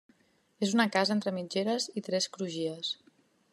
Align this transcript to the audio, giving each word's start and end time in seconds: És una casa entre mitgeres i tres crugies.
És 0.67 0.71
una 0.77 0.87
casa 0.95 1.13
entre 1.17 1.35
mitgeres 1.37 1.87
i 2.01 2.05
tres 2.09 2.29
crugies. 2.39 2.93